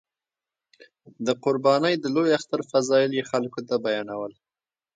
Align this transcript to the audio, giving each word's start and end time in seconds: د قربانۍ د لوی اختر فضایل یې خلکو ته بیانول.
د 1.25 1.27
قربانۍ 1.43 1.95
د 1.99 2.05
لوی 2.15 2.29
اختر 2.37 2.61
فضایل 2.71 3.11
یې 3.17 3.23
خلکو 3.31 3.59
ته 3.67 3.75
بیانول. 3.85 4.33